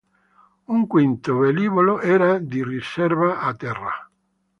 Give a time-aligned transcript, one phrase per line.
[0.73, 4.09] Un quinto velivolo era di riserva a terra.